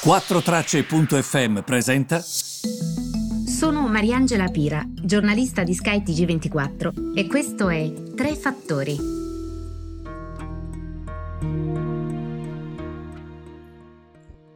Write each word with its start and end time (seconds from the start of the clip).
4Tracce.fm 0.00 1.62
presenta. 1.62 2.20
Sono 2.20 3.88
Mariangela 3.88 4.46
Pira, 4.46 4.86
giornalista 4.88 5.64
di 5.64 5.74
Sky 5.74 6.02
TG24 6.02 7.16
e 7.16 7.26
questo 7.26 7.68
è 7.68 7.92
Tre 8.14 8.36
Fattori. 8.36 8.96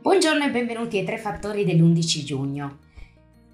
Buongiorno 0.01 0.45
e 0.45 0.51
benvenuti 0.51 0.99
ai 0.99 1.05
Tre 1.05 1.19
Fattori 1.19 1.65
dell'11 1.65 2.25
giugno. 2.25 2.79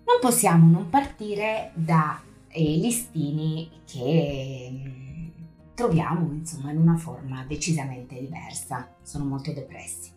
Non 0.05 0.19
possiamo 0.21 0.71
non 0.71 0.91
partire 0.91 1.71
da 1.73 2.21
eh, 2.49 2.63
listini 2.63 3.71
che 3.91 4.69
mm, 4.71 5.29
troviamo 5.75 6.33
insomma 6.35 6.71
in 6.71 6.77
una 6.77 6.99
forma 6.99 7.45
decisamente 7.49 8.21
diversa, 8.21 8.95
sono 9.03 9.25
molto 9.25 9.55
depressi. 9.55 10.17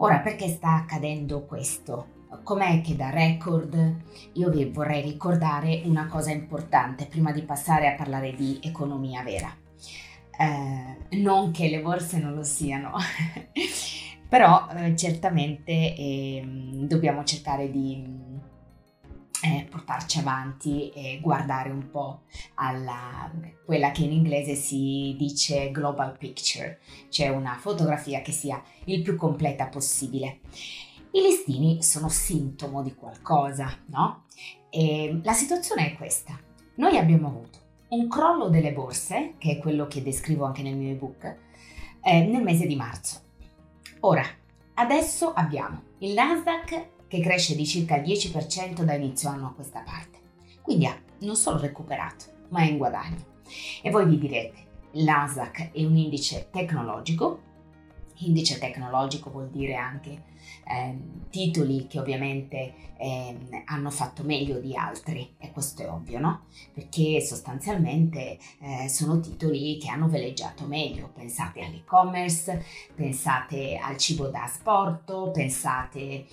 Ora, 0.00 0.20
perché 0.20 0.46
sta 0.48 0.74
accadendo 0.74 1.44
questo? 1.44 2.16
Com'è 2.44 2.80
che 2.82 2.94
da 2.94 3.10
record 3.10 3.96
io 4.34 4.50
vi 4.50 4.64
vorrei 4.66 5.02
ricordare 5.02 5.82
una 5.86 6.06
cosa 6.06 6.30
importante 6.30 7.06
prima 7.06 7.32
di 7.32 7.42
passare 7.42 7.88
a 7.88 7.96
parlare 7.96 8.32
di 8.32 8.60
economia 8.62 9.22
vera. 9.24 9.52
Eh, 10.38 11.16
non 11.16 11.50
che 11.50 11.68
le 11.68 11.80
borse 11.80 12.20
non 12.20 12.34
lo 12.34 12.44
siano, 12.44 12.92
però 14.28 14.68
eh, 14.76 14.94
certamente 14.94 15.72
eh, 15.72 16.46
dobbiamo 16.86 17.24
cercare 17.24 17.68
di 17.68 18.06
eh, 19.42 19.66
portarci 19.70 20.18
avanti 20.18 20.90
e 20.90 21.20
guardare 21.20 21.70
un 21.70 21.90
po' 21.90 22.22
alla 22.54 23.30
quella 23.64 23.90
che 23.90 24.04
in 24.04 24.12
inglese 24.12 24.54
si 24.54 25.14
dice 25.18 25.70
global 25.70 26.16
picture, 26.16 26.80
cioè 27.10 27.28
una 27.28 27.56
fotografia 27.60 28.22
che 28.22 28.32
sia 28.32 28.62
il 28.84 29.02
più 29.02 29.14
completa 29.14 29.66
possibile. 29.66 30.40
I 31.12 31.20
listini 31.20 31.82
sono 31.82 32.08
sintomo 32.08 32.82
di 32.82 32.94
qualcosa, 32.94 33.70
no? 33.86 34.24
E 34.70 35.20
la 35.22 35.32
situazione 35.32 35.92
è 35.92 35.96
questa. 35.96 36.38
Noi 36.76 36.96
abbiamo 36.98 37.28
avuto 37.28 37.58
un 37.88 38.08
crollo 38.08 38.48
delle 38.48 38.72
borse, 38.72 39.34
che 39.38 39.52
è 39.52 39.58
quello 39.58 39.86
che 39.86 40.02
descrivo 40.02 40.44
anche 40.44 40.62
nel 40.62 40.76
mio 40.76 40.90
ebook, 40.90 41.36
eh, 42.02 42.20
nel 42.26 42.42
mese 42.42 42.66
di 42.66 42.76
marzo. 42.76 43.20
Ora, 44.00 44.24
adesso 44.74 45.32
abbiamo 45.32 45.82
il 45.98 46.12
Nasdaq 46.12 46.88
che 47.08 47.20
cresce 47.20 47.56
di 47.56 47.66
circa 47.66 47.96
il 47.96 48.02
10% 48.02 48.82
da 48.82 48.94
inizio 48.94 49.30
anno 49.30 49.46
a 49.48 49.52
questa 49.52 49.80
parte. 49.80 50.18
Quindi 50.62 50.86
ha 50.86 50.96
non 51.20 51.34
solo 51.34 51.58
recuperato, 51.58 52.26
ma 52.50 52.60
è 52.60 52.70
in 52.70 52.76
guadagno. 52.76 53.24
E 53.82 53.90
voi 53.90 54.06
vi 54.06 54.18
direte, 54.18 54.66
l'ASAC 54.92 55.72
è 55.72 55.84
un 55.84 55.96
indice 55.96 56.48
tecnologico, 56.50 57.42
indice 58.18 58.58
tecnologico 58.58 59.30
vuol 59.30 59.50
dire 59.50 59.74
anche 59.74 60.22
eh, 60.64 60.98
titoli 61.30 61.86
che 61.86 61.98
ovviamente 61.98 62.74
eh, 62.98 63.62
hanno 63.66 63.90
fatto 63.90 64.22
meglio 64.22 64.58
di 64.58 64.76
altri 64.76 65.34
e 65.38 65.50
questo 65.52 65.82
è 65.82 65.90
ovvio, 65.90 66.18
no? 66.18 66.46
Perché 66.74 67.20
sostanzialmente 67.20 68.38
eh, 68.60 68.88
sono 68.88 69.20
titoli 69.20 69.78
che 69.78 69.88
hanno 69.88 70.08
veleggiato 70.08 70.64
meglio. 70.66 71.10
Pensate 71.14 71.62
all'e-commerce, 71.62 72.64
pensate 72.94 73.76
al 73.76 73.96
cibo 73.96 74.28
da 74.28 74.44
asporto, 74.44 75.30
pensate 75.30 75.98
eh, 76.00 76.26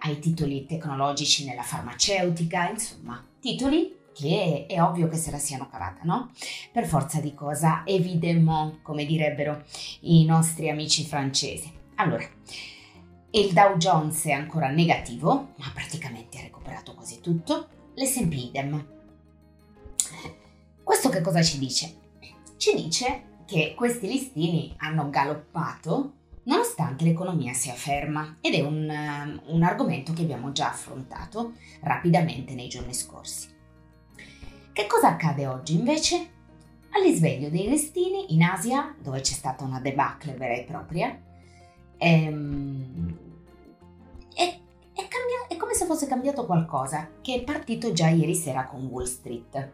ai 0.00 0.18
titoli 0.18 0.66
tecnologici 0.66 1.44
nella 1.44 1.62
farmaceutica, 1.62 2.70
insomma, 2.70 3.24
titoli 3.40 3.97
che 4.18 4.66
è 4.66 4.82
ovvio 4.82 5.06
che 5.06 5.16
se 5.16 5.30
la 5.30 5.38
siano 5.38 5.68
cavata, 5.68 6.00
no? 6.02 6.32
Per 6.72 6.86
forza 6.86 7.20
di 7.20 7.34
cosa, 7.34 7.82
evidemment, 7.84 8.82
come 8.82 9.06
direbbero 9.06 9.62
i 10.00 10.24
nostri 10.24 10.68
amici 10.68 11.04
francesi. 11.04 11.72
Allora, 11.94 12.28
il 13.30 13.52
Dow 13.52 13.76
Jones 13.76 14.24
è 14.24 14.32
ancora 14.32 14.70
negativo, 14.70 15.52
ma 15.56 15.70
praticamente 15.72 16.38
ha 16.38 16.42
recuperato 16.42 16.94
quasi 16.94 17.20
tutto, 17.20 17.68
l'S&P 17.94 18.32
idem. 18.32 18.86
Questo 20.82 21.10
che 21.10 21.20
cosa 21.20 21.40
ci 21.40 21.60
dice? 21.60 21.94
Ci 22.56 22.74
dice 22.74 23.22
che 23.46 23.74
questi 23.76 24.08
listini 24.08 24.74
hanno 24.78 25.10
galoppato 25.10 26.14
nonostante 26.44 27.04
l'economia 27.04 27.52
sia 27.52 27.74
ferma 27.74 28.38
ed 28.40 28.54
è 28.54 28.60
un, 28.62 28.88
um, 28.88 29.54
un 29.54 29.62
argomento 29.62 30.12
che 30.12 30.22
abbiamo 30.22 30.50
già 30.50 30.70
affrontato 30.70 31.52
rapidamente 31.82 32.54
nei 32.54 32.68
giorni 32.68 32.94
scorsi. 32.94 33.56
Che 34.78 34.86
cosa 34.86 35.08
accade 35.08 35.44
oggi 35.48 35.74
invece? 35.74 36.30
All'isveglio 36.90 37.50
dei 37.50 37.68
listini 37.68 38.32
in 38.32 38.44
Asia, 38.44 38.94
dove 39.02 39.22
c'è 39.22 39.32
stata 39.32 39.64
una 39.64 39.80
debacle 39.80 40.34
vera 40.34 40.54
e 40.54 40.62
propria, 40.62 41.20
ehm, 41.96 43.18
è, 44.36 44.60
è, 44.94 45.08
cambia- 45.08 45.48
è 45.48 45.56
come 45.56 45.74
se 45.74 45.84
fosse 45.84 46.06
cambiato 46.06 46.46
qualcosa 46.46 47.10
che 47.20 47.34
è 47.34 47.42
partito 47.42 47.92
già 47.92 48.06
ieri 48.06 48.36
sera 48.36 48.66
con 48.66 48.84
Wall 48.84 49.06
Street, 49.06 49.72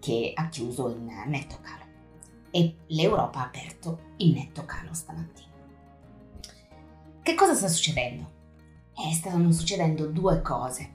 che 0.00 0.32
ha 0.34 0.48
chiuso 0.50 0.90
in 0.90 1.10
netto 1.24 1.56
calo 1.62 1.84
e 2.50 2.76
l'Europa 2.88 3.38
ha 3.38 3.44
aperto 3.44 4.00
in 4.18 4.34
netto 4.34 4.66
calo 4.66 4.92
stamattina. 4.92 5.48
Che 7.22 7.34
cosa 7.34 7.54
sta 7.54 7.68
succedendo? 7.68 8.32
Eh, 8.98 9.14
stanno 9.14 9.50
succedendo 9.50 10.08
due 10.08 10.42
cose. 10.42 10.92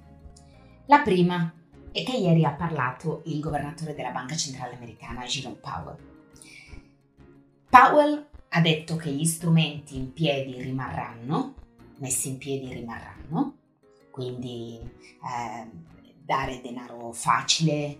La 0.86 1.00
prima 1.00 1.59
e 1.92 2.04
che 2.04 2.16
ieri 2.18 2.46
ha 2.46 2.52
parlato 2.52 3.24
il 3.26 3.40
governatore 3.40 3.96
della 3.96 4.12
Banca 4.12 4.36
Centrale 4.36 4.76
Americana, 4.76 5.26
Jerome 5.26 5.58
Powell. 5.58 5.98
Powell 7.70 8.28
ha 8.50 8.62
detto 8.62 8.96
che 8.96 9.12
gli 9.12 9.26
strumenti 9.26 9.96
in 9.96 10.12
piedi 10.14 10.62
rimarranno, 10.62 11.54
messi 11.98 12.30
in 12.30 12.38
piedi 12.38 12.74
rimarranno, 12.74 13.58
quindi 14.10 14.80
eh, 14.82 15.70
dare 16.24 16.62
denaro 16.62 17.12
facile, 17.12 17.74
eh, 17.76 18.00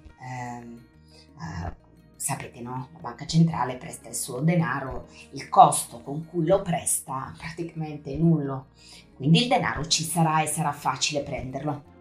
eh, 1.40 1.76
sapete 2.16 2.62
no? 2.62 2.90
La 2.94 3.00
banca 3.00 3.26
centrale 3.26 3.78
presta 3.78 4.10
il 4.10 4.16
suo 4.16 4.40
denaro, 4.40 5.08
il 5.32 5.48
costo 5.50 6.02
con 6.02 6.26
cui 6.26 6.46
lo 6.46 6.62
presta 6.62 7.34
praticamente 7.38 8.12
è 8.12 8.18
nullo, 8.18 8.68
quindi 9.16 9.44
il 9.44 9.48
denaro 9.48 9.88
ci 9.88 10.04
sarà 10.04 10.42
e 10.42 10.48
sarà 10.48 10.72
facile 10.72 11.22
prenderlo. 11.22 11.98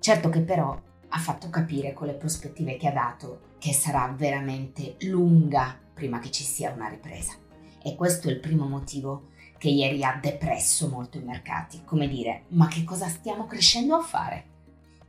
Certo 0.00 0.30
che 0.30 0.40
però 0.40 0.80
ha 1.10 1.18
fatto 1.18 1.50
capire 1.50 1.92
con 1.92 2.06
le 2.06 2.14
prospettive 2.14 2.76
che 2.76 2.88
ha 2.88 2.92
dato 2.92 3.48
che 3.58 3.74
sarà 3.74 4.12
veramente 4.16 4.96
lunga 5.00 5.78
prima 5.92 6.18
che 6.18 6.30
ci 6.30 6.42
sia 6.42 6.72
una 6.72 6.88
ripresa. 6.88 7.34
E 7.82 7.94
questo 7.96 8.28
è 8.28 8.30
il 8.30 8.40
primo 8.40 8.66
motivo 8.66 9.28
che 9.58 9.68
ieri 9.68 10.02
ha 10.02 10.18
depresso 10.20 10.88
molto 10.88 11.18
i 11.18 11.22
mercati. 11.22 11.82
Come 11.84 12.08
dire, 12.08 12.44
ma 12.48 12.66
che 12.66 12.82
cosa 12.82 13.08
stiamo 13.08 13.44
crescendo 13.44 13.94
a 13.94 14.00
fare? 14.00 14.44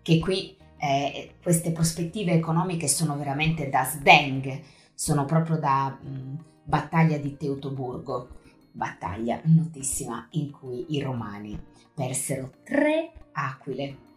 Che 0.01 0.19
qui 0.19 0.57
eh, 0.77 1.35
queste 1.41 1.71
prospettive 1.71 2.33
economiche 2.33 2.89
sono 2.89 3.15
veramente 3.15 3.69
da 3.69 3.85
sdeng, 3.85 4.61
sono 4.93 5.23
proprio 5.23 5.57
da 5.57 5.97
mh, 6.01 6.09
mm, 6.09 6.35
battaglia 6.65 7.17
di 7.17 7.37
Teutoburgo, 7.37 8.39
battaglia 8.73 9.39
notissima 9.45 10.27
in 10.31 10.51
cui 10.51 10.85
i 10.89 11.01
romani 11.01 11.57
persero 11.93 12.51
tre 12.63 13.11
aquile 13.31 14.09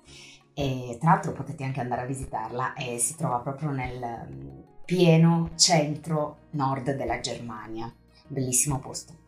e 0.54 0.96
tra 1.00 1.10
l'altro 1.10 1.32
potete 1.32 1.64
anche 1.64 1.80
andare 1.80 2.02
a 2.02 2.06
visitarla 2.06 2.74
e 2.74 2.98
si 2.98 3.16
trova 3.16 3.38
proprio 3.38 3.70
nel 3.70 4.26
mm, 4.30 4.48
pieno 4.84 5.50
centro 5.56 6.38
nord 6.50 6.94
della 6.94 7.20
Germania. 7.20 7.92
Bellissimo 8.26 8.78
posto. 8.78 9.22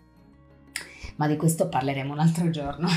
Ma 1.16 1.26
di 1.26 1.36
questo 1.36 1.68
parleremo 1.68 2.12
un 2.12 2.20
altro 2.20 2.48
giorno. 2.50 2.88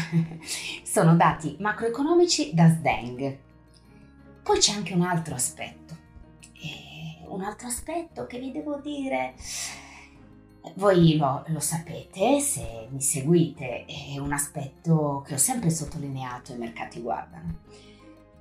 Sono 0.83 1.15
dati 1.15 1.57
macroeconomici 1.59 2.53
da 2.53 2.69
Sdeng. 2.69 3.37
Poi 4.43 4.59
c'è 4.59 4.73
anche 4.73 4.93
un 4.93 5.01
altro 5.01 5.35
aspetto. 5.35 5.97
E 6.53 7.25
un 7.27 7.41
altro 7.41 7.67
aspetto 7.67 8.27
che 8.27 8.39
vi 8.39 8.51
devo 8.51 8.77
dire 8.77 9.33
voi 10.75 11.17
lo, 11.17 11.43
lo, 11.47 11.59
sapete 11.59 12.39
se 12.39 12.87
mi 12.89 13.01
seguite, 13.01 13.85
è 13.85 14.19
un 14.19 14.33
aspetto 14.33 15.23
che 15.25 15.35
ho 15.35 15.37
sempre 15.37 15.69
sottolineato 15.69 16.53
i 16.53 16.57
mercati 16.57 17.01
guardano. 17.01 17.59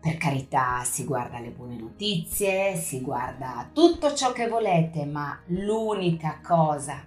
Per 0.01 0.17
carità, 0.17 0.83
si 0.85 1.05
guarda 1.05 1.41
le 1.41 1.51
buone 1.51 1.77
notizie, 1.77 2.77
si 2.77 3.01
guarda 3.01 3.69
tutto 3.73 4.15
ciò 4.15 4.33
che 4.33 4.49
volete, 4.49 5.05
ma 5.05 5.41
l'unica 5.47 6.41
cosa 6.43 7.05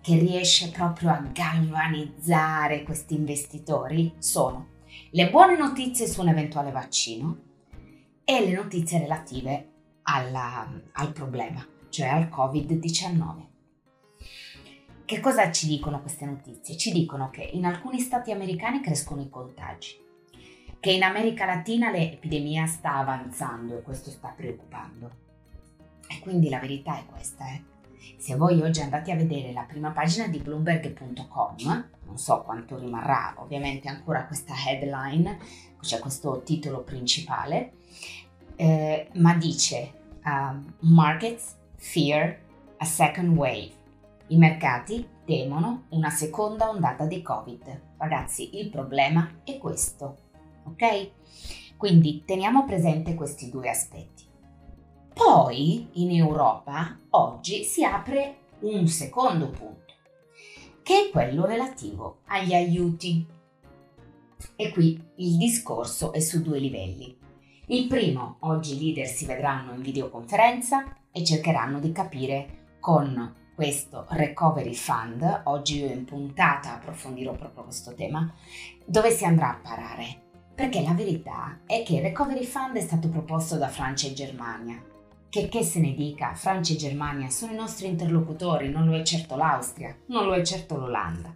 che 0.00 0.18
riesce 0.18 0.70
proprio 0.70 1.10
a 1.10 1.26
galvanizzare 1.32 2.82
questi 2.82 3.14
investitori 3.14 4.12
sono 4.18 4.72
le 5.10 5.30
buone 5.30 5.56
notizie 5.56 6.06
su 6.06 6.20
un 6.20 6.28
eventuale 6.28 6.70
vaccino 6.70 7.38
e 8.24 8.44
le 8.44 8.52
notizie 8.52 8.98
relative 8.98 9.70
alla, 10.02 10.70
al 10.92 11.12
problema, 11.12 11.66
cioè 11.88 12.08
al 12.08 12.24
Covid-19. 12.24 13.46
Che 15.04 15.20
cosa 15.20 15.50
ci 15.52 15.66
dicono 15.66 16.00
queste 16.00 16.24
notizie? 16.24 16.76
Ci 16.76 16.90
dicono 16.90 17.30
che 17.30 17.42
in 17.42 17.64
alcuni 17.64 18.00
stati 18.00 18.30
americani 18.30 18.80
crescono 18.80 19.20
i 19.20 19.28
contagi, 19.28 20.00
che 20.84 20.92
in 20.92 21.02
America 21.02 21.46
Latina 21.46 21.90
l'epidemia 21.90 22.66
sta 22.66 22.96
avanzando 22.96 23.78
e 23.78 23.80
questo 23.80 24.10
sta 24.10 24.28
preoccupando. 24.36 25.10
E 26.06 26.18
quindi 26.20 26.50
la 26.50 26.58
verità 26.58 26.98
è 26.98 27.06
questa, 27.06 27.46
eh? 27.48 27.62
Se 28.18 28.36
voi 28.36 28.60
oggi 28.60 28.82
andate 28.82 29.10
a 29.10 29.16
vedere 29.16 29.54
la 29.54 29.62
prima 29.62 29.92
pagina 29.92 30.28
di 30.28 30.40
Bloomberg.com, 30.40 31.88
non 32.04 32.18
so 32.18 32.42
quanto 32.42 32.76
rimarrà 32.76 33.32
ovviamente 33.38 33.88
ancora 33.88 34.26
questa 34.26 34.52
headline, 34.66 35.38
cioè 35.80 36.00
questo 36.00 36.42
titolo 36.42 36.82
principale, 36.82 37.72
eh, 38.56 39.08
ma 39.14 39.34
dice 39.36 39.90
um, 40.22 40.70
Markets 40.80 41.56
fear 41.76 42.38
a 42.76 42.84
second 42.84 43.34
wave. 43.34 43.72
I 44.26 44.36
mercati 44.36 45.08
temono 45.24 45.84
una 45.92 46.10
seconda 46.10 46.68
ondata 46.68 47.06
di 47.06 47.22
Covid. 47.22 47.80
Ragazzi, 47.96 48.58
il 48.58 48.68
problema 48.68 49.40
è 49.44 49.56
questo, 49.56 50.23
ok? 50.64 51.10
Quindi 51.76 52.22
teniamo 52.24 52.64
presente 52.64 53.14
questi 53.14 53.50
due 53.50 53.68
aspetti. 53.68 54.24
Poi 55.12 55.88
in 55.92 56.10
Europa 56.10 56.98
oggi 57.10 57.62
si 57.62 57.84
apre 57.84 58.38
un 58.60 58.86
secondo 58.88 59.50
punto, 59.50 59.94
che 60.82 61.06
è 61.06 61.10
quello 61.10 61.46
relativo 61.46 62.20
agli 62.26 62.52
aiuti. 62.52 63.26
E 64.56 64.72
qui 64.72 65.00
il 65.16 65.36
discorso 65.36 66.12
è 66.12 66.20
su 66.20 66.42
due 66.42 66.58
livelli. 66.58 67.16
Il 67.66 67.86
primo, 67.86 68.36
oggi 68.40 68.74
i 68.74 68.78
leader 68.78 69.06
si 69.06 69.24
vedranno 69.24 69.72
in 69.72 69.80
videoconferenza 69.80 70.96
e 71.10 71.24
cercheranno 71.24 71.78
di 71.78 71.92
capire 71.92 72.76
con 72.80 73.42
questo 73.54 74.06
Recovery 74.10 74.74
Fund, 74.74 75.42
oggi 75.44 75.78
io 75.78 75.86
in 75.86 76.04
puntata 76.04 76.74
approfondirò 76.74 77.32
proprio 77.34 77.62
questo 77.62 77.94
tema, 77.94 78.34
dove 78.84 79.10
si 79.10 79.24
andrà 79.24 79.50
a 79.50 79.60
parare. 79.62 80.23
Perché 80.54 80.82
la 80.82 80.92
verità 80.92 81.58
è 81.66 81.82
che 81.82 81.96
il 81.96 82.02
Recovery 82.02 82.44
Fund 82.44 82.76
è 82.76 82.80
stato 82.80 83.08
proposto 83.08 83.56
da 83.56 83.66
Francia 83.66 84.06
e 84.06 84.12
Germania, 84.12 84.80
che 85.28 85.48
che 85.48 85.64
se 85.64 85.80
ne 85.80 85.94
dica, 85.94 86.34
Francia 86.34 86.74
e 86.74 86.76
Germania 86.76 87.28
sono 87.28 87.52
i 87.52 87.56
nostri 87.56 87.88
interlocutori, 87.88 88.68
non 88.68 88.86
lo 88.86 88.94
è 88.94 89.02
certo 89.02 89.34
l'Austria, 89.34 89.96
non 90.06 90.26
lo 90.26 90.34
è 90.34 90.42
certo 90.42 90.76
l'Olanda. 90.76 91.34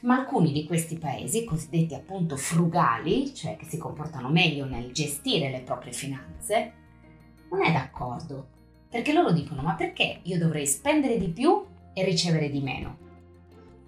Ma 0.00 0.16
alcuni 0.16 0.50
di 0.50 0.66
questi 0.66 0.98
paesi, 0.98 1.44
cosiddetti 1.44 1.94
appunto 1.94 2.36
frugali, 2.36 3.32
cioè 3.32 3.56
che 3.56 3.66
si 3.66 3.78
comportano 3.78 4.30
meglio 4.30 4.64
nel 4.64 4.90
gestire 4.92 5.48
le 5.48 5.60
proprie 5.60 5.92
finanze, 5.92 6.72
non 7.50 7.62
è 7.62 7.70
d'accordo. 7.70 8.48
Perché 8.90 9.12
loro 9.12 9.30
dicono, 9.30 9.62
ma 9.62 9.74
perché 9.74 10.18
io 10.22 10.38
dovrei 10.38 10.66
spendere 10.66 11.18
di 11.18 11.28
più 11.28 11.64
e 11.92 12.04
ricevere 12.04 12.50
di 12.50 12.60
meno? 12.60 12.98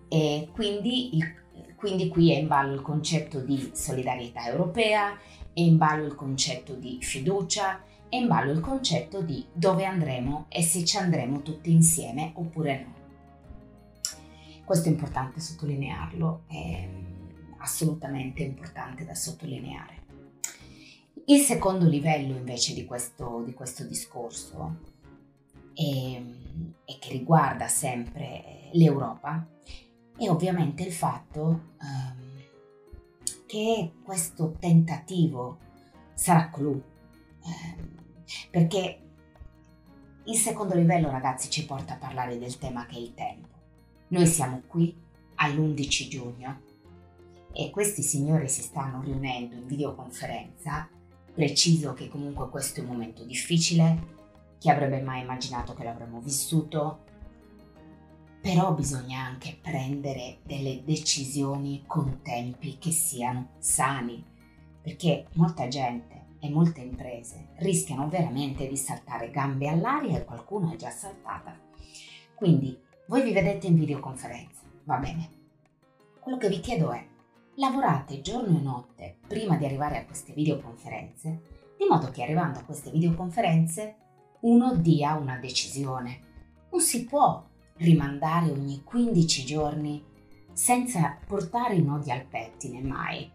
E 0.08 0.48
quindi, 0.52 1.16
il, 1.16 1.41
quindi 1.82 2.06
qui 2.06 2.30
è 2.30 2.38
in 2.38 2.46
ballo 2.46 2.74
il 2.74 2.80
concetto 2.80 3.40
di 3.40 3.72
solidarietà 3.74 4.46
europea, 4.46 5.18
è 5.52 5.60
in 5.60 5.78
ballo 5.78 6.04
il 6.06 6.14
concetto 6.14 6.74
di 6.74 6.98
fiducia, 7.00 7.82
è 8.08 8.14
in 8.14 8.28
ballo 8.28 8.52
il 8.52 8.60
concetto 8.60 9.20
di 9.20 9.44
dove 9.52 9.84
andremo 9.84 10.46
e 10.48 10.62
se 10.62 10.84
ci 10.84 10.96
andremo 10.96 11.42
tutti 11.42 11.72
insieme 11.72 12.30
oppure 12.36 12.84
no. 12.84 12.94
Questo 14.64 14.90
è 14.90 14.92
importante 14.92 15.40
sottolinearlo, 15.40 16.44
è 16.46 16.88
assolutamente 17.58 18.44
importante 18.44 19.04
da 19.04 19.16
sottolineare. 19.16 20.04
Il 21.26 21.40
secondo 21.40 21.88
livello 21.88 22.36
invece 22.36 22.74
di 22.74 22.84
questo, 22.84 23.42
di 23.44 23.54
questo 23.54 23.82
discorso 23.82 24.76
e, 25.74 26.22
che 27.00 27.10
riguarda 27.10 27.66
sempre 27.66 28.70
l'Europa 28.70 29.44
è 30.26 30.30
ovviamente 30.30 30.82
il 30.82 30.92
fatto 30.92 31.40
um, 31.80 32.40
che 33.46 33.92
questo 34.02 34.56
tentativo 34.58 35.58
sarà 36.14 36.50
clou. 36.50 36.82
Um, 37.42 38.00
perché 38.50 39.00
il 40.24 40.36
secondo 40.36 40.74
livello, 40.74 41.10
ragazzi, 41.10 41.50
ci 41.50 41.66
porta 41.66 41.94
a 41.94 41.98
parlare 41.98 42.38
del 42.38 42.58
tema 42.58 42.86
che 42.86 42.96
è 42.96 43.00
il 43.00 43.14
tempo. 43.14 43.48
Noi 44.08 44.26
siamo 44.26 44.62
qui 44.66 44.94
all'11 45.36 46.08
giugno 46.08 46.60
e 47.52 47.70
questi 47.70 48.02
signori 48.02 48.48
si 48.48 48.62
stanno 48.62 49.02
riunendo 49.02 49.54
in 49.56 49.66
videoconferenza. 49.66 50.88
Preciso 51.34 51.94
che 51.94 52.08
comunque 52.08 52.48
questo 52.50 52.80
è 52.80 52.82
un 52.82 52.90
momento 52.90 53.24
difficile. 53.24 54.20
Chi 54.58 54.70
avrebbe 54.70 55.00
mai 55.00 55.22
immaginato 55.22 55.74
che 55.74 55.82
l'avremmo 55.82 56.20
vissuto? 56.20 57.10
Però 58.42 58.74
bisogna 58.74 59.24
anche 59.24 59.56
prendere 59.62 60.38
delle 60.42 60.82
decisioni 60.84 61.84
con 61.86 62.22
tempi 62.22 62.76
che 62.76 62.90
siano 62.90 63.50
sani, 63.58 64.22
perché 64.82 65.28
molta 65.34 65.68
gente 65.68 66.26
e 66.40 66.50
molte 66.50 66.80
imprese 66.80 67.50
rischiano 67.58 68.08
veramente 68.08 68.66
di 68.66 68.76
saltare 68.76 69.30
gambe 69.30 69.68
all'aria 69.68 70.18
e 70.18 70.24
qualcuno 70.24 70.72
è 70.72 70.76
già 70.76 70.90
saltata. 70.90 71.56
Quindi 72.34 72.76
voi 73.06 73.22
vi 73.22 73.32
vedete 73.32 73.68
in 73.68 73.76
videoconferenza, 73.76 74.62
va 74.84 74.96
bene. 74.96 75.30
Quello 76.18 76.36
che 76.36 76.48
vi 76.48 76.58
chiedo 76.58 76.90
è, 76.90 77.06
lavorate 77.54 78.22
giorno 78.22 78.58
e 78.58 78.60
notte 78.60 79.18
prima 79.24 79.56
di 79.56 79.66
arrivare 79.66 79.98
a 79.98 80.04
queste 80.04 80.32
videoconferenze, 80.32 81.74
di 81.78 81.86
modo 81.88 82.10
che 82.10 82.24
arrivando 82.24 82.58
a 82.58 82.64
queste 82.64 82.90
videoconferenze 82.90 83.96
uno 84.40 84.74
dia 84.74 85.14
una 85.14 85.36
decisione. 85.36 86.30
Non 86.72 86.80
si 86.80 87.04
può 87.04 87.50
rimandare 87.82 88.50
ogni 88.50 88.82
15 88.82 89.44
giorni 89.44 90.02
senza 90.52 91.18
portare 91.26 91.74
i 91.74 91.82
nodi 91.82 92.10
al 92.10 92.24
pettine 92.24 92.80
mai. 92.80 93.30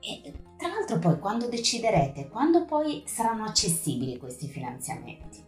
E 0.00 0.32
tra 0.56 0.68
l'altro 0.68 0.98
poi 0.98 1.18
quando 1.18 1.48
deciderete, 1.48 2.28
quando 2.28 2.64
poi 2.64 3.02
saranno 3.06 3.44
accessibili 3.44 4.18
questi 4.18 4.48
finanziamenti 4.48 5.42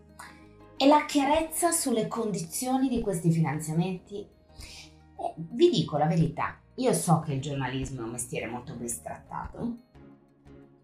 e 0.76 0.86
la 0.86 1.04
chiarezza 1.04 1.70
sulle 1.70 2.08
condizioni 2.08 2.88
di 2.88 3.00
questi 3.00 3.30
finanziamenti, 3.30 4.16
eh, 4.16 5.34
vi 5.36 5.70
dico 5.70 5.96
la 5.96 6.06
verità, 6.06 6.58
io 6.76 6.92
so 6.92 7.20
che 7.20 7.34
il 7.34 7.40
giornalismo 7.40 8.00
è 8.00 8.04
un 8.04 8.10
mestiere 8.10 8.46
molto 8.46 8.74
bistrattato, 8.74 9.76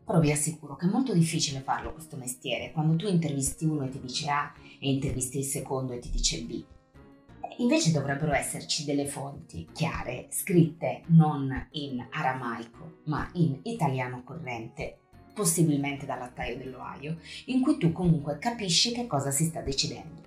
però 0.05 0.21
vi 0.21 0.31
assicuro 0.31 0.77
che 0.77 0.87
è 0.87 0.91
molto 0.91 1.13
difficile 1.13 1.61
farlo 1.61 1.93
questo 1.93 2.17
mestiere 2.17 2.73
quando 2.73 2.97
tu 2.97 3.07
intervisti 3.07 3.65
uno 3.65 3.85
e 3.85 3.89
ti 3.91 4.01
dice 4.01 4.31
A 4.31 4.53
e 4.79 4.91
intervisti 4.91 5.39
il 5.39 5.45
secondo 5.45 5.93
e 5.93 5.99
ti 5.99 6.11
dice 6.11 6.43
B. 6.43 6.65
Invece 7.61 7.91
dovrebbero 7.91 8.33
esserci 8.33 8.85
delle 8.85 9.07
fonti 9.07 9.69
chiare, 9.73 10.29
scritte 10.31 11.03
non 11.07 11.69
in 11.73 12.07
aramaico, 12.09 13.01
ma 13.07 13.29
in 13.33 13.59
italiano 13.65 14.23
corrente, 14.23 14.99
possibilmente 15.35 16.07
dall'attaio 16.07 16.57
dell'Ohio, 16.57 17.19
in 17.47 17.61
cui 17.61 17.77
tu 17.77 17.91
comunque 17.91 18.39
capisci 18.39 18.93
che 18.93 19.09
cosa 19.09 19.33
si 19.33 19.47
sta 19.47 19.61
decidendo. 19.61 20.23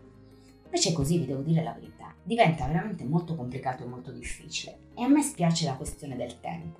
Invece 0.65 0.91
così, 0.91 1.19
vi 1.19 1.25
devo 1.25 1.41
dire 1.41 1.63
la 1.63 1.71
verità, 1.71 2.13
diventa 2.21 2.67
veramente 2.67 3.05
molto 3.05 3.33
complicato 3.35 3.83
e 3.83 3.87
molto 3.87 4.11
difficile. 4.11 4.89
E 4.93 5.03
a 5.03 5.07
me 5.07 5.21
spiace 5.21 5.63
la 5.63 5.75
questione 5.75 6.17
del 6.17 6.37
tempo. 6.41 6.79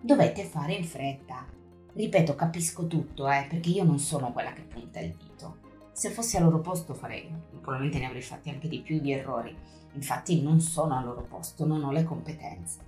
Dovete 0.00 0.44
fare 0.44 0.72
in 0.72 0.84
fretta. 0.84 1.46
Ripeto, 1.92 2.34
capisco 2.34 2.86
tutto, 2.86 3.28
eh, 3.28 3.44
perché 3.46 3.68
io 3.68 3.84
non 3.84 3.98
sono 3.98 4.32
quella 4.32 4.54
che 4.54 4.62
punta 4.62 5.00
il 5.00 5.14
dito 5.14 5.66
se 5.98 6.10
fossi 6.10 6.36
al 6.36 6.44
loro 6.44 6.60
posto 6.60 6.94
farei, 6.94 7.28
probabilmente 7.50 7.98
ne 7.98 8.06
avrei 8.06 8.22
fatti 8.22 8.50
anche 8.50 8.68
di 8.68 8.82
più 8.82 9.00
di 9.00 9.10
errori. 9.10 9.52
Infatti 9.94 10.40
non 10.40 10.60
sono 10.60 10.96
al 10.96 11.04
loro 11.04 11.22
posto, 11.22 11.66
non 11.66 11.82
ho 11.82 11.90
le 11.90 12.04
competenze. 12.04 12.78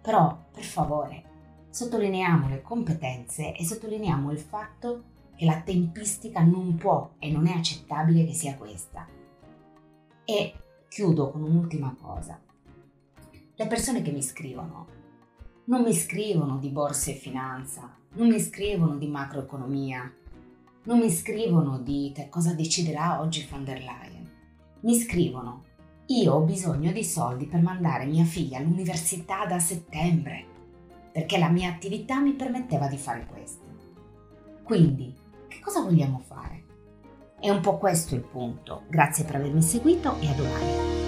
Però, 0.00 0.46
per 0.52 0.62
favore, 0.62 1.24
sottolineiamo 1.68 2.48
le 2.48 2.62
competenze 2.62 3.56
e 3.56 3.64
sottolineiamo 3.64 4.30
il 4.30 4.38
fatto 4.38 5.02
che 5.34 5.46
la 5.46 5.60
tempistica 5.62 6.40
non 6.44 6.76
può 6.76 7.14
e 7.18 7.28
non 7.32 7.48
è 7.48 7.54
accettabile 7.54 8.24
che 8.24 8.34
sia 8.34 8.56
questa. 8.56 9.04
E 10.24 10.54
chiudo 10.86 11.32
con 11.32 11.42
un'ultima 11.42 11.96
cosa. 12.00 12.40
Le 13.56 13.66
persone 13.66 14.00
che 14.00 14.12
mi 14.12 14.22
scrivono 14.22 14.86
non 15.64 15.82
mi 15.82 15.92
scrivono 15.92 16.58
di 16.58 16.68
borse 16.68 17.16
e 17.16 17.18
finanza, 17.18 17.96
non 18.12 18.28
mi 18.28 18.38
scrivono 18.38 18.96
di 18.96 19.08
macroeconomia, 19.08 20.14
non 20.84 20.98
mi 20.98 21.10
scrivono 21.10 21.78
di 21.78 22.12
che 22.14 22.28
cosa 22.28 22.54
deciderà 22.54 23.20
oggi 23.20 23.46
von 23.50 23.64
der 23.64 23.78
Leyen. 23.78 24.30
Mi 24.80 24.94
scrivono, 24.98 25.64
io 26.06 26.34
ho 26.34 26.40
bisogno 26.40 26.92
di 26.92 27.04
soldi 27.04 27.46
per 27.46 27.60
mandare 27.60 28.06
mia 28.06 28.24
figlia 28.24 28.58
all'università 28.58 29.44
da 29.44 29.58
settembre, 29.58 30.46
perché 31.12 31.36
la 31.36 31.48
mia 31.48 31.70
attività 31.70 32.20
mi 32.20 32.32
permetteva 32.32 32.86
di 32.86 32.96
fare 32.96 33.26
questo. 33.26 33.66
Quindi, 34.62 35.14
che 35.48 35.60
cosa 35.60 35.82
vogliamo 35.82 36.20
fare? 36.26 36.64
È 37.40 37.50
un 37.50 37.60
po' 37.60 37.78
questo 37.78 38.14
il 38.14 38.22
punto. 38.22 38.84
Grazie 38.88 39.24
per 39.24 39.36
avermi 39.36 39.62
seguito 39.62 40.18
e 40.20 40.28
a 40.28 40.34
domani. 40.34 41.07